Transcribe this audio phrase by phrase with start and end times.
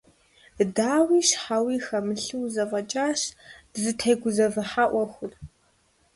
[0.75, 3.21] Дауи щхьэуи хэмылъу зэфӀэкӀащ
[3.71, 5.33] дызытегузэвыхьа Ӏуэхур.